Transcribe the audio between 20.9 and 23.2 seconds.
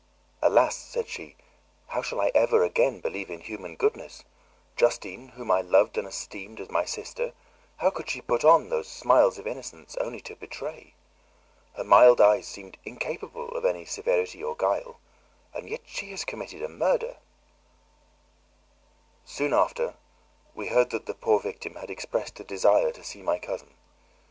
the poor victim had expressed a desire to